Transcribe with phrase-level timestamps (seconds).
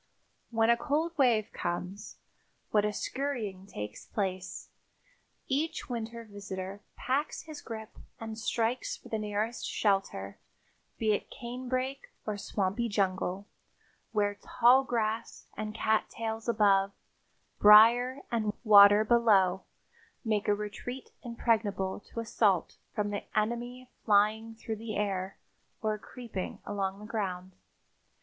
[0.49, 2.17] When a cold wave comes,
[2.71, 4.69] what a scurrying takes place!
[5.47, 10.39] Each winter visitor packs his grip and strikes for the nearest shelter,
[10.97, 13.45] be it canebrake or swampy jungle,
[14.11, 16.93] where tall grass and cat tails above,
[17.59, 19.65] briars and water below,
[20.25, 25.37] make a retreat impregnable to assault from the enemy flying through the air
[25.83, 27.51] or creeping along the ground.